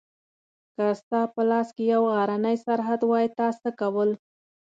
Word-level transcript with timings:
که 0.75 0.85
ستا 1.01 1.21
په 1.33 1.41
لاس 1.49 1.67
کې 1.75 1.83
یو 1.93 2.03
غرنی 2.15 2.55
سرحد 2.65 3.01
وای 3.05 3.27
تا 3.37 3.47
څه 3.61 3.69
کول؟ 3.79 4.09